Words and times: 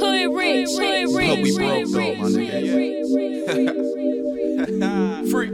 Hood 0.00 0.34
rich, 0.34 0.70
hood 0.70 1.14
rich, 1.14 1.28
But 1.28 1.42
we 1.42 1.56
broke 1.56 1.86
hood 1.86 1.92
though, 1.92 2.14
my 2.14 2.28
nigga. 2.28 2.68
Free. 5.30 5.48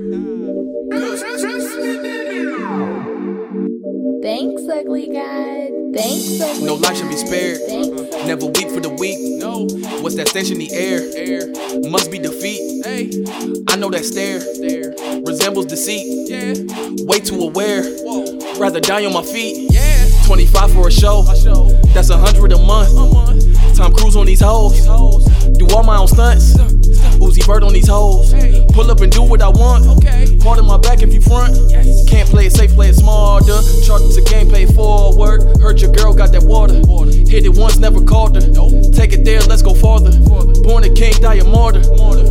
Thanks, 4.23 4.63
ugly 4.69 5.09
guy. 5.09 5.71
Thanks, 5.93 6.41
ugly 6.41 6.65
No 6.65 6.75
life 6.75 6.97
should 6.97 7.09
be 7.09 7.17
spared. 7.17 7.59
Thanks. 7.67 8.27
Never 8.27 8.47
weak 8.47 8.71
for 8.71 8.81
the 8.81 8.91
weak. 8.91 9.19
No. 9.41 9.67
What's 10.03 10.15
that 10.17 10.29
stench 10.29 10.51
in 10.51 10.59
the 10.59 10.73
air? 10.73 11.03
Air. 11.15 11.49
Must 11.91 12.11
be 12.11 12.19
defeat. 12.19 12.85
Hey. 12.85 13.11
I 13.69 13.77
know 13.77 13.91
that 13.91 14.05
stare. 14.05 14.41
Stare. 14.41 14.95
Resembles 15.27 15.67
deceit. 15.67 16.31
Yeah. 16.31 16.55
Way 17.05 17.19
too 17.19 17.41
aware. 17.41 17.83
Whoa. 17.85 18.59
Rather 18.59 18.81
die 18.81 19.05
on 19.05 19.13
my 19.13 19.23
feet. 19.23 19.73
Yeah. 19.73 20.09
25 20.27 20.73
for 20.73 20.89
a 20.89 20.93
show. 20.93 21.25
A 21.29 21.37
show. 21.37 21.65
That's 21.93 22.11
a 22.11 22.17
hundred 22.17 22.53
a 22.53 22.59
month. 22.59 22.93
A 22.93 23.13
month. 23.13 23.54
Tom 23.75 23.93
Cruise 23.93 24.17
on 24.17 24.27
these 24.27 24.41
hoes. 24.41 24.85
Do 25.59 25.67
all 25.75 25.83
my 25.83 25.97
own 25.97 26.09
stunts. 26.09 26.55
Uzi 27.19 27.45
Vert 27.45 27.63
on 27.63 27.73
these 27.73 27.89
hoes. 27.89 28.33
Pull 28.73 28.91
up 28.91 29.01
and 29.01 29.11
do 29.11 29.23
what 29.23 29.43
I 29.43 29.49
want. 29.49 29.85
Part 30.43 30.59
of 30.59 30.67
my 30.67 30.79
back 30.79 31.03
if 31.03 31.13
you 31.13 31.21
front. 31.21 31.55
Can't 32.09 32.29
play 32.29 32.47
it 32.47 32.53
safe, 32.53 32.73
play 32.73 32.91
it 32.91 32.95
smarter. 32.95 33.61
Charge 33.85 34.15
to 34.15 34.23
game, 34.23 34.49
pay 34.49 34.67
forward. 34.67 35.59
Heard 35.61 35.81
your 35.81 35.93
girl 35.93 36.15
got 36.15 36.33
that 36.33 36.45
water. 36.45 36.75
Hit 37.29 37.45
it 37.45 37.57
once, 37.57 37.79
never 37.79 38.01
called 38.05 38.37
her. 38.37 38.43
Take 38.93 39.13
it 39.13 39.25
there, 39.25 39.41
let's 39.43 39.63
go 39.63 39.75
farther. 39.75 40.13
Born 40.63 40.85
a 40.85 40.93
king, 40.93 41.15
die 41.21 41.35
a 41.35 41.45
martyr. 41.45 41.83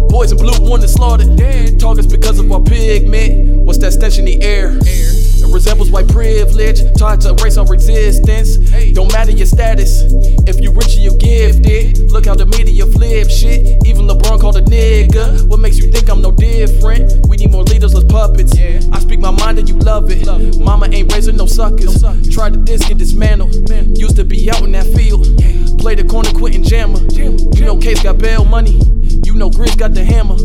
Boys 0.08 0.32
in 0.32 0.38
blue, 0.38 0.58
one 0.70 0.80
to 0.80 0.88
slaughtered. 0.88 1.38
Targets 1.80 2.08
because 2.08 2.40
of 2.40 2.52
our 2.52 2.62
pigment. 2.62 3.66
What's 3.66 3.80
that 3.80 3.94
stench 3.94 4.18
in 4.18 4.26
the 4.26 4.42
air? 4.42 4.78
It 4.82 5.54
resembles 5.54 5.92
white 5.92 6.08
privilege. 6.08 6.82
Tried 6.98 7.22
to 7.22 7.36
erase 7.36 7.58
our 7.58 7.66
resistance. 7.66 8.58
Don't 8.94 9.12
matter 9.12 9.32
your 9.32 9.46
status. 9.46 10.02
If 10.48 10.62
you 10.62 10.72
rich, 10.72 10.96
you 10.96 11.13
Look 11.34 12.28
how 12.28 12.36
the 12.36 12.46
media 12.46 12.86
flip 12.86 13.28
shit. 13.28 13.84
Even 13.88 14.06
LeBron 14.06 14.40
called 14.40 14.58
a 14.58 14.62
nigga. 14.62 15.48
What 15.48 15.60
makes 15.60 15.80
you 15.80 15.92
think 15.92 16.10
I'm 16.12 16.22
no 16.22 16.32
different? 16.32 17.28
We 17.28 17.38
need 17.38 17.50
more 17.50 17.64
leaders, 17.64 17.96
less 17.96 18.04
puppets. 18.04 18.56
Yeah. 18.56 18.80
I 18.94 19.00
speak 19.00 19.20
my 19.20 19.32
mind 19.32 19.58
and 19.58 19.68
you 19.68 19.76
love 19.80 20.12
it. 20.12 20.28
Love 20.28 20.42
it. 20.42 20.60
Mama 20.60 20.90
ain't 20.92 21.12
raising 21.12 21.36
no 21.36 21.48
suckers. 21.48 21.86
No 21.86 21.92
suckers. 21.92 22.30
Try 22.30 22.52
to 22.52 22.58
disc 22.58 22.88
get 22.88 23.00
dismantled. 23.00 23.68
Man. 23.68 23.96
Used 23.96 24.16
to 24.18 24.26
be 24.26 24.52
out 24.52 24.62
in 24.62 24.74
that 24.74 24.86
field. 24.96 25.26
Yeah. 25.42 25.76
Play 25.80 25.96
the 25.96 26.04
corner, 26.04 26.30
quitting 26.32 26.62
jammer. 26.62 27.00
Jam. 27.10 27.36
You 27.56 27.66
know 27.66 27.78
Case 27.78 28.04
got 28.04 28.20
bail 28.20 28.46
money. 28.46 28.80
You 29.26 29.34
know 29.34 29.50
Grizz 29.50 29.76
got 29.76 29.96
the 29.96 30.04
hammer. 30.04 30.36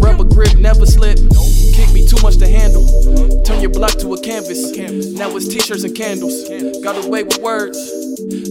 Rubber 0.00 0.24
grip 0.24 0.56
never 0.56 0.86
slip. 0.86 1.18
Kick 1.76 1.92
me 1.92 2.08
too 2.08 2.16
much 2.22 2.38
to 2.38 2.48
handle. 2.48 2.82
Turn 3.44 3.60
your 3.60 3.70
block 3.70 3.92
to 3.98 4.14
a 4.14 4.20
canvas. 4.20 4.72
Now 5.18 5.36
it's 5.36 5.48
t-shirts 5.48 5.84
and 5.84 5.94
candles. 5.94 6.48
Got 6.82 7.04
away 7.04 7.24
with 7.24 7.42
words. 7.42 7.78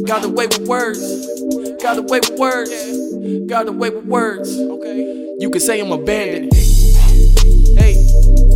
Got 0.06 0.24
away 0.24 0.46
with 0.48 0.68
words. 0.68 1.29
Got 1.90 1.98
away 1.98 2.20
with 2.20 2.40
words. 2.40 3.48
Got 3.48 3.68
away 3.68 3.90
with 3.90 4.06
words. 4.06 4.60
Okay. 4.60 5.36
You 5.40 5.50
can 5.50 5.60
say 5.60 5.80
I'm 5.82 5.92
a 5.92 5.98
bandit. 5.98 6.54
Hey. 6.54 8.49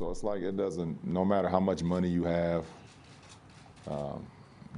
So 0.00 0.10
it's 0.10 0.24
like 0.24 0.40
it 0.40 0.56
doesn't, 0.56 1.06
no 1.06 1.26
matter 1.26 1.46
how 1.46 1.60
much 1.60 1.82
money 1.82 2.08
you 2.08 2.24
have, 2.24 2.64
um, 3.86 4.24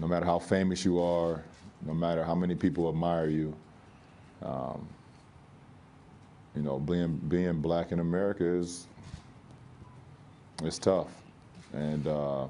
no 0.00 0.08
matter 0.08 0.26
how 0.26 0.40
famous 0.40 0.84
you 0.84 1.00
are, 1.00 1.44
no 1.86 1.94
matter 1.94 2.24
how 2.24 2.34
many 2.34 2.56
people 2.56 2.88
admire 2.88 3.28
you, 3.28 3.54
um, 4.44 4.84
you 6.56 6.62
know, 6.62 6.80
being 6.80 7.18
being 7.28 7.60
black 7.60 7.92
in 7.92 8.00
America 8.00 8.44
is 8.44 8.88
it's 10.64 10.80
tough, 10.80 11.06
and 11.72 12.08
uh, 12.08 12.48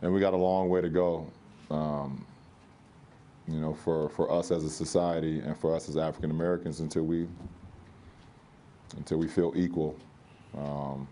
and 0.00 0.14
we 0.14 0.20
got 0.20 0.34
a 0.34 0.36
long 0.36 0.68
way 0.68 0.80
to 0.80 0.88
go. 0.88 1.26
Um, 1.68 2.24
you 3.48 3.58
know, 3.58 3.74
for, 3.74 4.08
for 4.08 4.30
us 4.30 4.52
as 4.52 4.62
a 4.62 4.70
society 4.70 5.40
and 5.40 5.58
for 5.58 5.74
us 5.74 5.88
as 5.88 5.96
African 5.96 6.30
Americans 6.30 6.78
until 6.78 7.02
we 7.02 7.26
until 8.98 9.18
we 9.18 9.26
feel 9.26 9.52
equal 9.56 9.96
um, 10.56 11.08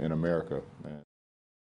in 0.00 0.12
America. 0.12 0.62